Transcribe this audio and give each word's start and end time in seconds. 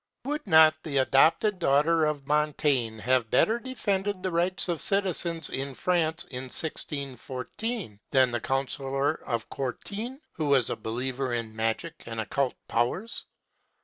Would 0.25 0.47
not 0.47 0.73
the 0.81 0.97
adopted 0.97 1.59
daughter 1.59 2.05
of 2.05 2.25
Montaigne 2.25 2.97
have 3.01 3.29
better 3.29 3.59
defended 3.59 4.23
the 4.23 4.31
rights 4.31 4.67
of 4.67 4.81
citizens 4.81 5.47
in 5.51 5.75
France, 5.75 6.23
in 6.31 6.45
1614, 6.45 7.99
than 8.09 8.31
the 8.31 8.39
Councillor 8.41 9.17
Courtin, 9.51 10.19
who 10.31 10.47
was 10.47 10.71
a 10.71 10.75
believer 10.75 11.31
in 11.33 11.55
magic 11.55 12.01
and 12.07 12.19
occult 12.19 12.55
powers? 12.67 13.25